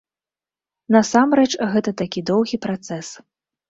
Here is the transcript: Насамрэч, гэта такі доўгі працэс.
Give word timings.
Насамрэч, 0.95 1.51
гэта 1.77 1.97
такі 2.05 2.19
доўгі 2.35 2.65
працэс. 2.69 3.07